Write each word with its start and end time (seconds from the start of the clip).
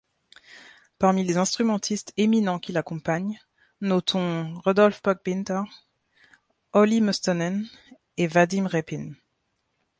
Parmi 0.97 1.23
les 1.23 1.37
instrumentistes 1.37 2.11
éminents 2.17 2.57
qu'il 2.57 2.75
accompagne, 2.75 3.39
notons 3.81 4.59
Rudolf 4.65 5.03
Buchbinder, 5.03 5.61
Olli 6.73 7.01
Mustonen 7.01 7.67
et 8.17 8.25
Vadim 8.25 8.65
Repin. 8.65 9.11